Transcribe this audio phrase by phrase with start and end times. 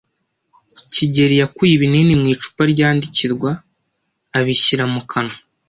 [0.93, 3.49] kigeli yakuye ibinini mu icupa ryandikirwa
[4.37, 5.35] abishyira mu kanwa.